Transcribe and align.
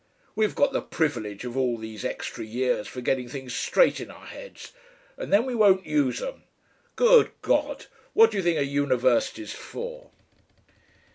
We've 0.35 0.55
got 0.55 0.73
the 0.73 0.81
privilege 0.81 1.45
of 1.45 1.55
all 1.55 1.77
these 1.77 2.03
extra 2.03 2.43
years 2.43 2.87
for 2.87 3.01
getting 3.01 3.29
things 3.29 3.53
straight 3.53 3.99
in 3.99 4.09
our 4.09 4.25
heads, 4.25 4.71
and 5.15 5.31
then 5.31 5.45
we 5.45 5.53
won't 5.53 5.85
use 5.85 6.23
'em. 6.23 6.41
Good 6.95 7.29
God! 7.43 7.85
what 8.13 8.31
do 8.31 8.37
you 8.37 8.41
think 8.43 8.57
a 8.57 8.65
university's 8.65 9.53
for?"... 9.53 10.09